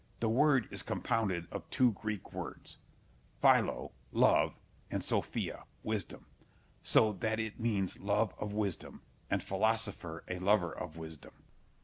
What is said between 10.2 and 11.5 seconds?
a lover of wisdom.